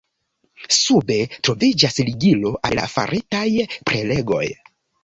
[0.77, 1.17] Sube
[1.49, 3.47] troviĝas ligilo al la faritaj
[3.93, 4.47] prelegoj.